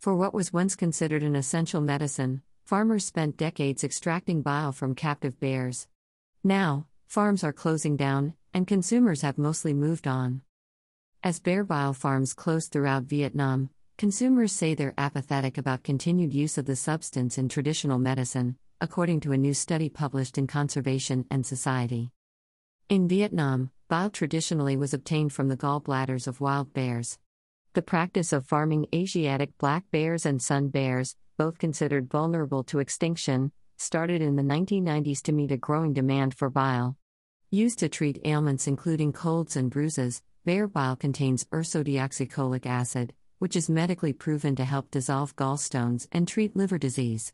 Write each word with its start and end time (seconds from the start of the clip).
For 0.00 0.16
what 0.16 0.32
was 0.32 0.50
once 0.50 0.76
considered 0.76 1.22
an 1.22 1.36
essential 1.36 1.82
medicine, 1.82 2.40
farmers 2.64 3.04
spent 3.04 3.36
decades 3.36 3.84
extracting 3.84 4.40
bile 4.40 4.72
from 4.72 4.94
captive 4.94 5.38
bears. 5.38 5.88
Now, 6.42 6.86
farms 7.06 7.44
are 7.44 7.52
closing 7.52 7.98
down, 7.98 8.32
and 8.54 8.66
consumers 8.66 9.20
have 9.20 9.36
mostly 9.36 9.74
moved 9.74 10.06
on. 10.08 10.40
As 11.22 11.38
bear 11.38 11.64
bile 11.64 11.92
farms 11.92 12.32
close 12.32 12.66
throughout 12.68 13.02
Vietnam, 13.02 13.68
consumers 13.98 14.52
say 14.52 14.74
they're 14.74 14.94
apathetic 14.96 15.58
about 15.58 15.82
continued 15.82 16.32
use 16.32 16.56
of 16.56 16.64
the 16.64 16.76
substance 16.76 17.36
in 17.36 17.50
traditional 17.50 17.98
medicine, 17.98 18.56
according 18.80 19.20
to 19.20 19.32
a 19.32 19.36
new 19.36 19.52
study 19.52 19.90
published 19.90 20.38
in 20.38 20.46
Conservation 20.46 21.26
and 21.30 21.44
Society. 21.44 22.10
In 22.88 23.06
Vietnam, 23.06 23.70
bile 23.88 24.08
traditionally 24.08 24.78
was 24.78 24.94
obtained 24.94 25.34
from 25.34 25.48
the 25.48 25.58
gallbladders 25.58 26.26
of 26.26 26.40
wild 26.40 26.72
bears. 26.72 27.18
The 27.72 27.82
practice 27.82 28.32
of 28.32 28.46
farming 28.46 28.86
Asiatic 28.92 29.56
black 29.56 29.84
bears 29.92 30.26
and 30.26 30.42
sun 30.42 30.70
bears, 30.70 31.14
both 31.38 31.58
considered 31.58 32.10
vulnerable 32.10 32.64
to 32.64 32.80
extinction, 32.80 33.52
started 33.78 34.20
in 34.20 34.34
the 34.34 34.42
1990s 34.42 35.22
to 35.22 35.32
meet 35.32 35.52
a 35.52 35.56
growing 35.56 35.92
demand 35.92 36.34
for 36.34 36.50
bile. 36.50 36.96
Used 37.48 37.78
to 37.78 37.88
treat 37.88 38.20
ailments 38.24 38.66
including 38.66 39.12
colds 39.12 39.54
and 39.54 39.70
bruises, 39.70 40.20
bear 40.44 40.66
bile 40.66 40.96
contains 40.96 41.44
ursodeoxycholic 41.52 42.66
acid, 42.66 43.14
which 43.38 43.54
is 43.54 43.70
medically 43.70 44.12
proven 44.12 44.56
to 44.56 44.64
help 44.64 44.90
dissolve 44.90 45.36
gallstones 45.36 46.08
and 46.10 46.26
treat 46.26 46.56
liver 46.56 46.76
disease. 46.76 47.32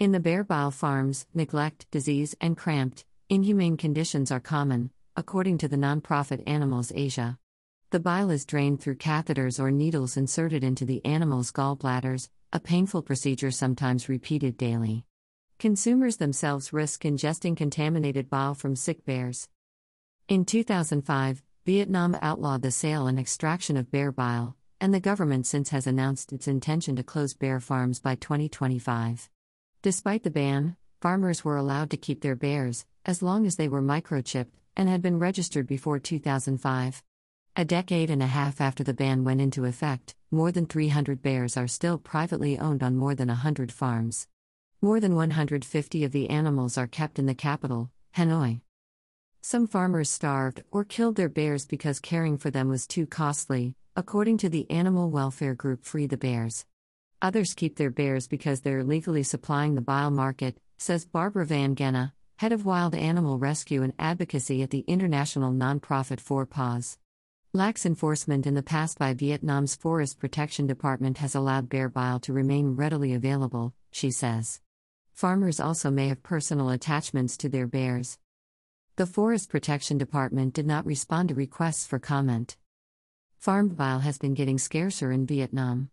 In 0.00 0.10
the 0.10 0.18
bear 0.18 0.42
bile 0.42 0.72
farms, 0.72 1.28
neglect, 1.32 1.88
disease, 1.92 2.34
and 2.40 2.56
cramped, 2.56 3.04
inhumane 3.28 3.76
conditions 3.76 4.32
are 4.32 4.40
common, 4.40 4.90
according 5.14 5.58
to 5.58 5.68
the 5.68 5.76
nonprofit 5.76 6.42
Animals 6.44 6.90
Asia. 6.92 7.38
The 7.94 8.00
bile 8.00 8.30
is 8.30 8.44
drained 8.44 8.80
through 8.80 8.96
catheters 8.96 9.60
or 9.60 9.70
needles 9.70 10.16
inserted 10.16 10.64
into 10.64 10.84
the 10.84 11.00
animal's 11.04 11.52
gallbladders, 11.52 12.28
a 12.52 12.58
painful 12.58 13.02
procedure 13.02 13.52
sometimes 13.52 14.08
repeated 14.08 14.56
daily. 14.56 15.04
Consumers 15.60 16.16
themselves 16.16 16.72
risk 16.72 17.02
ingesting 17.02 17.56
contaminated 17.56 18.28
bile 18.28 18.54
from 18.54 18.74
sick 18.74 19.04
bears. 19.04 19.48
In 20.26 20.44
2005, 20.44 21.40
Vietnam 21.66 22.18
outlawed 22.20 22.62
the 22.62 22.72
sale 22.72 23.06
and 23.06 23.16
extraction 23.16 23.76
of 23.76 23.92
bear 23.92 24.10
bile, 24.10 24.56
and 24.80 24.92
the 24.92 24.98
government 24.98 25.46
since 25.46 25.68
has 25.68 25.86
announced 25.86 26.32
its 26.32 26.48
intention 26.48 26.96
to 26.96 27.04
close 27.04 27.32
bear 27.32 27.60
farms 27.60 28.00
by 28.00 28.16
2025. 28.16 29.30
Despite 29.82 30.24
the 30.24 30.30
ban, 30.30 30.76
farmers 31.00 31.44
were 31.44 31.56
allowed 31.56 31.90
to 31.90 31.96
keep 31.96 32.22
their 32.22 32.34
bears, 32.34 32.86
as 33.06 33.22
long 33.22 33.46
as 33.46 33.54
they 33.54 33.68
were 33.68 33.80
microchipped 33.80 34.58
and 34.76 34.88
had 34.88 35.00
been 35.00 35.20
registered 35.20 35.68
before 35.68 36.00
2005. 36.00 37.04
A 37.56 37.64
decade 37.64 38.10
and 38.10 38.20
a 38.20 38.26
half 38.26 38.60
after 38.60 38.82
the 38.82 38.92
ban 38.92 39.22
went 39.22 39.40
into 39.40 39.64
effect, 39.64 40.16
more 40.32 40.50
than 40.50 40.66
300 40.66 41.22
bears 41.22 41.56
are 41.56 41.68
still 41.68 41.98
privately 41.98 42.58
owned 42.58 42.82
on 42.82 42.96
more 42.96 43.14
than 43.14 43.28
100 43.28 43.70
farms. 43.70 44.26
More 44.82 44.98
than 44.98 45.14
150 45.14 46.02
of 46.02 46.10
the 46.10 46.30
animals 46.30 46.76
are 46.76 46.88
kept 46.88 47.16
in 47.16 47.26
the 47.26 47.34
capital, 47.34 47.92
Hanoi. 48.16 48.62
Some 49.40 49.68
farmers 49.68 50.10
starved 50.10 50.64
or 50.72 50.82
killed 50.82 51.14
their 51.14 51.28
bears 51.28 51.64
because 51.64 52.00
caring 52.00 52.38
for 52.38 52.50
them 52.50 52.68
was 52.68 52.88
too 52.88 53.06
costly, 53.06 53.76
according 53.94 54.38
to 54.38 54.48
the 54.48 54.68
animal 54.68 55.08
welfare 55.08 55.54
group 55.54 55.84
Free 55.84 56.08
the 56.08 56.16
Bears. 56.16 56.66
Others 57.22 57.54
keep 57.54 57.76
their 57.76 57.90
bears 57.90 58.26
because 58.26 58.62
they're 58.62 58.82
legally 58.82 59.22
supplying 59.22 59.76
the 59.76 59.80
bile 59.80 60.10
market, 60.10 60.58
says 60.76 61.04
Barbara 61.04 61.46
Van 61.46 61.76
Genne, 61.76 62.10
head 62.38 62.50
of 62.50 62.66
wild 62.66 62.96
animal 62.96 63.38
rescue 63.38 63.84
and 63.84 63.92
advocacy 63.96 64.60
at 64.64 64.70
the 64.70 64.84
international 64.88 65.52
nonprofit 65.52 66.18
Four 66.18 66.46
Paws. 66.46 66.98
Lax 67.56 67.86
enforcement 67.86 68.48
in 68.48 68.54
the 68.54 68.64
past 68.64 68.98
by 68.98 69.14
Vietnam's 69.14 69.76
Forest 69.76 70.18
Protection 70.18 70.66
Department 70.66 71.18
has 71.18 71.36
allowed 71.36 71.68
bear 71.68 71.88
bile 71.88 72.18
to 72.18 72.32
remain 72.32 72.74
readily 72.74 73.14
available, 73.14 73.72
she 73.92 74.10
says. 74.10 74.60
Farmers 75.12 75.60
also 75.60 75.88
may 75.88 76.08
have 76.08 76.24
personal 76.24 76.70
attachments 76.70 77.36
to 77.36 77.48
their 77.48 77.68
bears. 77.68 78.18
The 78.96 79.06
Forest 79.06 79.50
Protection 79.50 79.98
Department 79.98 80.52
did 80.52 80.66
not 80.66 80.84
respond 80.84 81.28
to 81.28 81.36
requests 81.36 81.86
for 81.86 82.00
comment. 82.00 82.56
Farmed 83.38 83.76
bile 83.76 84.00
has 84.00 84.18
been 84.18 84.34
getting 84.34 84.58
scarcer 84.58 85.12
in 85.12 85.24
Vietnam. 85.24 85.90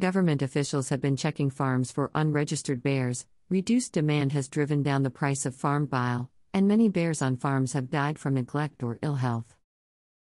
Government 0.00 0.42
officials 0.42 0.88
have 0.88 1.00
been 1.00 1.16
checking 1.16 1.50
farms 1.50 1.92
for 1.92 2.10
unregistered 2.16 2.82
bears. 2.82 3.26
Reduced 3.48 3.92
demand 3.92 4.32
has 4.32 4.48
driven 4.48 4.82
down 4.82 5.04
the 5.04 5.10
price 5.10 5.46
of 5.46 5.54
farmed 5.54 5.88
bile, 5.88 6.32
and 6.52 6.66
many 6.66 6.88
bears 6.88 7.22
on 7.22 7.36
farms 7.36 7.74
have 7.74 7.90
died 7.90 8.18
from 8.18 8.34
neglect 8.34 8.82
or 8.82 8.98
ill 9.02 9.14
health. 9.14 9.55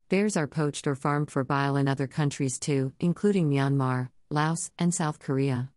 Bears 0.08 0.38
are 0.38 0.46
poached 0.46 0.86
or 0.86 0.94
farmed 0.94 1.30
for 1.30 1.44
bile 1.44 1.76
in 1.76 1.86
other 1.86 2.06
countries 2.06 2.58
too, 2.58 2.94
including 2.98 3.50
Myanmar, 3.50 4.08
Laos, 4.30 4.70
and 4.78 4.94
South 4.94 5.18
Korea. 5.18 5.70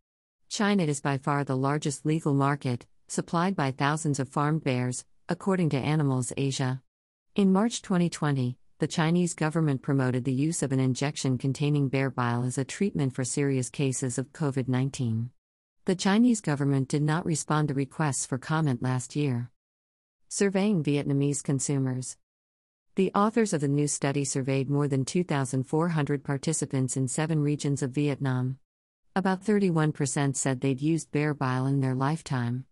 China 0.47 0.83
is 0.83 1.01
by 1.01 1.17
far 1.17 1.43
the 1.43 1.57
largest 1.57 2.05
legal 2.05 2.33
market, 2.33 2.85
supplied 3.09 3.57
by 3.57 3.71
thousands 3.71 4.21
of 4.21 4.29
farmed 4.29 4.63
bears, 4.63 5.03
according 5.27 5.67
to 5.71 5.77
Animals 5.77 6.31
Asia. 6.37 6.81
In 7.35 7.51
March 7.51 7.81
2020, 7.81 8.57
the 8.79 8.87
Chinese 8.87 9.33
government 9.33 9.81
promoted 9.81 10.23
the 10.23 10.31
use 10.31 10.63
of 10.63 10.71
an 10.71 10.79
injection 10.79 11.37
containing 11.37 11.89
bear 11.89 12.09
bile 12.09 12.45
as 12.45 12.57
a 12.57 12.63
treatment 12.63 13.13
for 13.13 13.25
serious 13.25 13.69
cases 13.69 14.17
of 14.17 14.31
COVID 14.31 14.69
19. 14.69 15.29
The 15.83 15.95
Chinese 15.95 16.39
government 16.39 16.87
did 16.87 17.01
not 17.01 17.25
respond 17.25 17.67
to 17.67 17.73
requests 17.73 18.25
for 18.25 18.37
comment 18.37 18.81
last 18.81 19.13
year. 19.13 19.49
Surveying 20.29 20.83
Vietnamese 20.85 21.43
consumers. 21.43 22.15
The 23.01 23.11
authors 23.15 23.51
of 23.51 23.61
the 23.61 23.67
new 23.67 23.87
study 23.87 24.23
surveyed 24.23 24.69
more 24.69 24.87
than 24.87 25.05
2,400 25.05 26.23
participants 26.23 26.95
in 26.95 27.07
seven 27.07 27.41
regions 27.41 27.81
of 27.81 27.89
Vietnam. 27.89 28.59
About 29.15 29.43
31% 29.43 30.35
said 30.35 30.61
they'd 30.61 30.83
used 30.83 31.11
bear 31.11 31.33
bile 31.33 31.65
in 31.65 31.81
their 31.81 31.95
lifetime. 31.95 32.65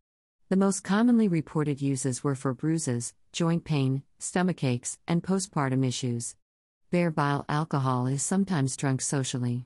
The 0.50 0.56
most 0.56 0.84
commonly 0.84 1.28
reported 1.28 1.82
uses 1.82 2.24
were 2.24 2.36
for 2.36 2.54
bruises, 2.54 3.16
joint 3.34 3.64
pain, 3.64 4.04
stomach 4.20 4.64
aches, 4.64 5.00
and 5.08 5.24
postpartum 5.24 5.84
issues. 5.84 6.36
Bear 6.92 7.10
bile 7.10 7.44
alcohol 7.50 8.06
is 8.06 8.22
sometimes 8.22 8.78
drunk 8.78 9.02
socially. 9.02 9.66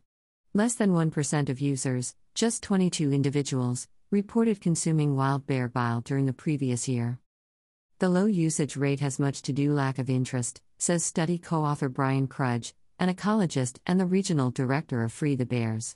Less 0.54 0.76
than 0.76 0.92
1% 0.92 1.50
of 1.50 1.60
users, 1.60 2.16
just 2.36 2.64
22 2.64 3.12
individuals, 3.12 3.90
reported 4.12 4.62
consuming 4.62 5.18
wild 5.18 5.46
bear 5.46 5.68
bile 5.68 6.00
during 6.00 6.26
the 6.26 6.32
previous 6.32 6.88
year. 6.88 7.20
The 8.00 8.10
low 8.10 8.26
usage 8.26 8.76
rate 8.76 9.00
has 9.00 9.20
much 9.20 9.42
to 9.44 9.54
do 9.54 9.72
lack 9.72 10.00
of 10.00 10.10
interest, 10.10 10.62
says 10.78 11.06
study 11.06 11.38
co-author 11.38 11.90
Brian 11.90 12.28
Crudge, 12.28 12.74
an 13.00 13.14
ecologist 13.14 13.80
and 13.86 14.00
the 14.00 14.06
regional 14.06 14.52
director 14.52 15.04
of 15.04 15.14
Free 15.14 15.36
the 15.36 15.46
Bears. 15.46 15.96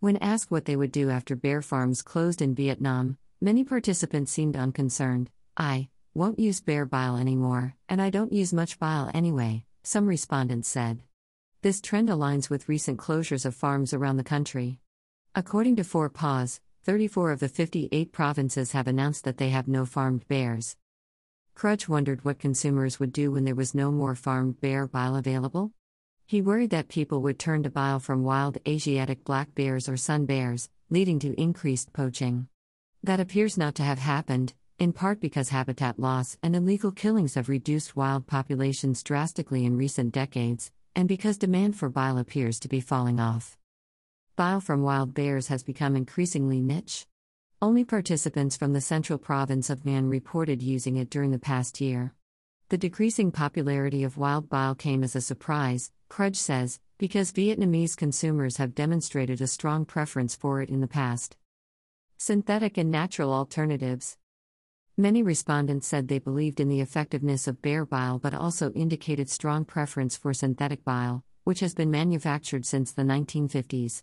When 0.00 0.16
asked 0.18 0.50
what 0.50 0.64
they 0.64 0.76
would 0.76 0.92
do 0.92 1.10
after 1.10 1.36
bear 1.36 1.60
farms 1.60 2.02
closed 2.02 2.40
in 2.40 2.54
Vietnam, 2.54 3.18
many 3.40 3.64
participants 3.64 4.32
seemed 4.32 4.56
unconcerned. 4.56 5.30
I 5.56 5.88
won't 6.14 6.38
use 6.38 6.60
bear 6.60 6.86
bile 6.86 7.16
anymore, 7.16 7.74
and 7.88 8.00
I 8.00 8.10
don't 8.10 8.32
use 8.32 8.52
much 8.52 8.78
bile 8.78 9.10
anyway, 9.12 9.64
some 9.82 10.06
respondents 10.06 10.68
said. 10.68 11.02
This 11.62 11.80
trend 11.80 12.08
aligns 12.08 12.50
with 12.50 12.68
recent 12.68 12.98
closures 12.98 13.44
of 13.44 13.54
farms 13.54 13.92
around 13.92 14.16
the 14.16 14.24
country. 14.24 14.78
According 15.34 15.76
to 15.76 15.84
Four 15.84 16.08
Paws, 16.08 16.60
34 16.84 17.30
of 17.30 17.40
the 17.40 17.48
58 17.48 18.12
provinces 18.12 18.72
have 18.72 18.88
announced 18.88 19.24
that 19.24 19.38
they 19.38 19.50
have 19.50 19.68
no 19.68 19.86
farmed 19.86 20.26
bears. 20.26 20.76
Crudge 21.54 21.88
wondered 21.88 22.24
what 22.24 22.38
consumers 22.38 22.98
would 22.98 23.12
do 23.12 23.30
when 23.30 23.44
there 23.44 23.54
was 23.54 23.74
no 23.74 23.92
more 23.92 24.14
farmed 24.14 24.60
bear 24.60 24.86
bile 24.86 25.16
available. 25.16 25.72
He 26.26 26.42
worried 26.42 26.70
that 26.70 26.88
people 26.88 27.22
would 27.22 27.38
turn 27.38 27.62
to 27.62 27.70
bile 27.70 28.00
from 28.00 28.24
wild 28.24 28.58
Asiatic 28.66 29.24
black 29.24 29.54
bears 29.54 29.88
or 29.88 29.96
sun 29.96 30.26
bears, 30.26 30.68
leading 30.90 31.18
to 31.20 31.40
increased 31.40 31.92
poaching. 31.92 32.48
That 33.02 33.20
appears 33.20 33.58
not 33.58 33.74
to 33.76 33.82
have 33.82 33.98
happened, 33.98 34.54
in 34.78 34.92
part 34.92 35.20
because 35.20 35.50
habitat 35.50 35.98
loss 35.98 36.36
and 36.42 36.56
illegal 36.56 36.90
killings 36.90 37.34
have 37.34 37.48
reduced 37.48 37.96
wild 37.96 38.26
populations 38.26 39.02
drastically 39.02 39.64
in 39.64 39.76
recent 39.76 40.12
decades, 40.12 40.72
and 40.96 41.06
because 41.06 41.38
demand 41.38 41.76
for 41.76 41.88
bile 41.88 42.18
appears 42.18 42.58
to 42.60 42.68
be 42.68 42.80
falling 42.80 43.20
off. 43.20 43.56
Bile 44.34 44.60
from 44.60 44.82
wild 44.82 45.14
bears 45.14 45.48
has 45.48 45.62
become 45.62 45.94
increasingly 45.94 46.60
niche. 46.60 47.06
Only 47.62 47.84
participants 47.84 48.56
from 48.56 48.72
the 48.72 48.80
central 48.80 49.20
province 49.20 49.70
of 49.70 49.86
Nam 49.86 50.10
reported 50.10 50.60
using 50.60 50.96
it 50.96 51.08
during 51.08 51.30
the 51.30 51.38
past 51.38 51.80
year. 51.80 52.12
The 52.70 52.76
decreasing 52.76 53.30
popularity 53.30 54.02
of 54.02 54.16
wild 54.16 54.48
bile 54.48 54.74
came 54.74 55.04
as 55.04 55.14
a 55.14 55.20
surprise, 55.20 55.92
Crudge 56.08 56.34
says, 56.34 56.80
because 56.98 57.30
Vietnamese 57.30 57.96
consumers 57.96 58.56
have 58.56 58.74
demonstrated 58.74 59.40
a 59.40 59.46
strong 59.46 59.84
preference 59.84 60.34
for 60.34 60.60
it 60.60 60.70
in 60.70 60.80
the 60.80 60.88
past. 60.88 61.36
Synthetic 62.18 62.78
and 62.78 62.90
natural 62.90 63.32
alternatives. 63.32 64.16
Many 64.96 65.22
respondents 65.22 65.86
said 65.86 66.08
they 66.08 66.18
believed 66.18 66.58
in 66.58 66.68
the 66.68 66.80
effectiveness 66.80 67.46
of 67.46 67.62
bear 67.62 67.86
bile 67.86 68.18
but 68.18 68.34
also 68.34 68.72
indicated 68.72 69.30
strong 69.30 69.64
preference 69.64 70.16
for 70.16 70.34
synthetic 70.34 70.84
bile, 70.84 71.22
which 71.44 71.60
has 71.60 71.76
been 71.76 71.92
manufactured 71.92 72.66
since 72.66 72.90
the 72.90 73.02
1950s. 73.02 74.02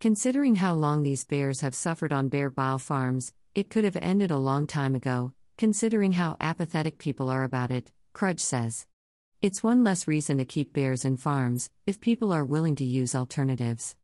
Considering 0.00 0.54
how 0.56 0.72
long 0.72 1.02
these 1.02 1.26
bears 1.26 1.60
have 1.60 1.74
suffered 1.74 2.10
on 2.10 2.30
bear 2.30 2.48
bile 2.48 2.78
farms, 2.78 3.34
it 3.54 3.68
could 3.68 3.84
have 3.84 3.98
ended 4.00 4.30
a 4.30 4.38
long 4.38 4.66
time 4.66 4.94
ago, 4.94 5.34
considering 5.58 6.12
how 6.12 6.38
apathetic 6.40 6.96
people 6.96 7.28
are 7.28 7.44
about 7.44 7.70
it, 7.70 7.92
Crudge 8.14 8.40
says. 8.40 8.86
It's 9.42 9.62
one 9.62 9.84
less 9.84 10.08
reason 10.08 10.38
to 10.38 10.46
keep 10.46 10.72
bears 10.72 11.04
in 11.04 11.18
farms, 11.18 11.68
if 11.86 12.00
people 12.00 12.32
are 12.32 12.46
willing 12.46 12.76
to 12.76 12.84
use 12.84 13.14
alternatives. 13.14 13.94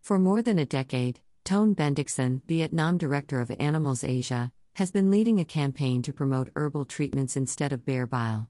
For 0.00 0.16
more 0.16 0.42
than 0.42 0.60
a 0.60 0.64
decade, 0.64 1.18
Tuan 1.42 1.74
Bendixsen, 1.74 2.42
Vietnam 2.46 2.96
Director 2.96 3.40
of 3.40 3.50
Animals 3.58 4.04
Asia, 4.04 4.52
has 4.76 4.92
been 4.92 5.10
leading 5.10 5.40
a 5.40 5.44
campaign 5.44 6.02
to 6.02 6.12
promote 6.12 6.52
herbal 6.54 6.84
treatments 6.84 7.36
instead 7.36 7.72
of 7.72 7.84
bear 7.84 8.06
bile. 8.06 8.48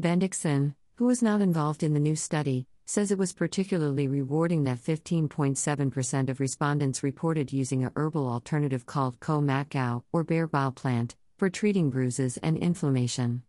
Bendixsen, 0.00 0.74
who 0.96 1.04
was 1.06 1.22
not 1.22 1.40
involved 1.40 1.84
in 1.84 1.94
the 1.94 2.00
new 2.00 2.16
study, 2.16 2.66
says 2.88 3.10
it 3.10 3.18
was 3.18 3.34
particularly 3.34 4.08
rewarding 4.08 4.64
that 4.64 4.78
15.7% 4.78 6.30
of 6.30 6.40
respondents 6.40 7.02
reported 7.02 7.52
using 7.52 7.84
a 7.84 7.92
herbal 7.96 8.26
alternative 8.26 8.86
called 8.86 9.20
Ko 9.20 9.42
Mat 9.42 9.68
Gao, 9.68 10.04
or 10.10 10.24
bear 10.24 10.46
bile 10.46 10.72
plant, 10.72 11.14
for 11.36 11.50
treating 11.50 11.90
bruises 11.90 12.38
and 12.38 12.56
inflammation. 12.56 13.42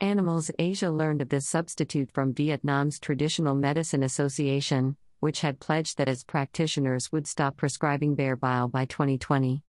Animals 0.00 0.50
Asia 0.58 0.88
learned 0.88 1.20
of 1.20 1.28
this 1.28 1.46
substitute 1.46 2.10
from 2.10 2.32
Vietnam's 2.32 2.98
Traditional 2.98 3.54
Medicine 3.54 4.02
Association, 4.02 4.96
which 5.20 5.42
had 5.42 5.60
pledged 5.60 5.98
that 5.98 6.08
its 6.08 6.24
practitioners 6.24 7.12
would 7.12 7.26
stop 7.26 7.58
prescribing 7.58 8.14
bear 8.14 8.36
bile 8.36 8.68
by 8.68 8.86
2020. 8.86 9.62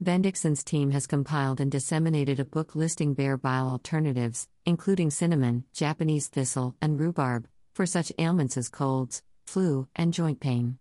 Bendixsen's 0.00 0.62
team 0.62 0.92
has 0.92 1.08
compiled 1.08 1.60
and 1.60 1.72
disseminated 1.72 2.38
a 2.38 2.44
book 2.44 2.76
listing 2.76 3.12
bear 3.12 3.36
bile 3.36 3.66
alternatives, 3.66 4.46
including 4.64 5.10
cinnamon, 5.10 5.64
Japanese 5.72 6.28
thistle, 6.28 6.76
and 6.80 7.00
rhubarb, 7.00 7.48
for 7.76 7.84
such 7.84 8.10
ailments 8.18 8.56
as 8.56 8.70
colds, 8.70 9.22
flu, 9.44 9.86
and 9.94 10.14
joint 10.14 10.40
pain. 10.40 10.78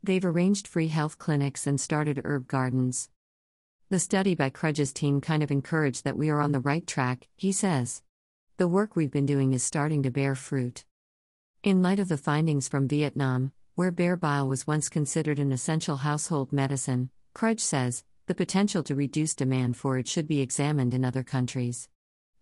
They've 0.00 0.24
arranged 0.24 0.68
free 0.68 0.86
health 0.86 1.18
clinics 1.18 1.66
and 1.66 1.80
started 1.80 2.20
herb 2.24 2.46
gardens. 2.46 3.08
The 3.88 3.98
study 3.98 4.36
by 4.36 4.50
Crudge's 4.50 4.92
team 4.92 5.20
kind 5.20 5.42
of 5.42 5.50
encouraged 5.50 6.04
that 6.04 6.16
we 6.16 6.30
are 6.30 6.40
on 6.40 6.52
the 6.52 6.60
right 6.60 6.86
track, 6.86 7.26
he 7.36 7.50
says. 7.50 8.00
The 8.58 8.68
work 8.68 8.94
we've 8.94 9.10
been 9.10 9.26
doing 9.26 9.54
is 9.54 9.64
starting 9.64 10.04
to 10.04 10.12
bear 10.12 10.36
fruit. 10.36 10.84
In 11.64 11.82
light 11.82 11.98
of 11.98 12.06
the 12.06 12.16
findings 12.16 12.68
from 12.68 12.86
Vietnam, 12.86 13.50
where 13.74 13.90
bear 13.90 14.16
bile 14.16 14.46
was 14.46 14.68
once 14.68 14.88
considered 14.88 15.40
an 15.40 15.50
essential 15.50 15.96
household 15.96 16.52
medicine, 16.52 17.10
Kruj 17.34 17.58
says, 17.58 18.04
the 18.26 18.36
potential 18.36 18.84
to 18.84 18.94
reduce 18.94 19.34
demand 19.34 19.76
for 19.76 19.98
it 19.98 20.06
should 20.06 20.28
be 20.28 20.40
examined 20.40 20.94
in 20.94 21.04
other 21.04 21.24
countries. 21.24 21.88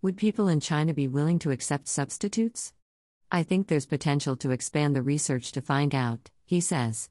Would 0.02 0.18
people 0.18 0.46
in 0.46 0.60
China 0.60 0.92
be 0.92 1.08
willing 1.08 1.38
to 1.38 1.52
accept 1.52 1.88
substitutes? 1.88 2.74
I 3.34 3.42
think 3.42 3.66
there's 3.66 3.84
potential 3.84 4.36
to 4.36 4.52
expand 4.52 4.94
the 4.94 5.02
research 5.02 5.50
to 5.52 5.60
find 5.60 5.92
out, 5.92 6.30
he 6.44 6.60
says. 6.60 7.10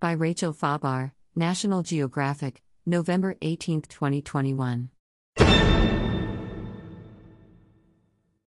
By 0.00 0.12
Rachel 0.12 0.54
Fobar, 0.54 1.12
National 1.36 1.82
Geographic, 1.82 2.62
November 2.86 3.36
18, 3.42 3.82
2021. 3.82 4.88